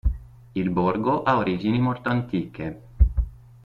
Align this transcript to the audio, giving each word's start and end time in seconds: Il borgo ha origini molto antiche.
Il 0.53 0.71
borgo 0.71 1.21
ha 1.21 1.37
origini 1.37 1.77
molto 1.79 2.09
antiche. 2.09 2.81